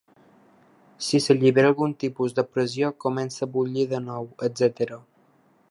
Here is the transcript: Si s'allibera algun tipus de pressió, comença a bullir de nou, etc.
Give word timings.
Si 1.07 1.21
s'allibera 1.25 1.69
algun 1.73 1.93
tipus 2.05 2.33
de 2.41 2.47
pressió, 2.55 2.91
comença 3.07 3.45
a 3.47 3.51
bullir 3.59 3.87
de 3.95 4.01
nou, 4.09 4.31
etc. 4.49 4.97